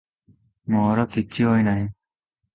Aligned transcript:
ମୋର 0.75 1.03
କିଛି 1.17 1.47
ହୋଇନାହିଁ। 1.51 1.87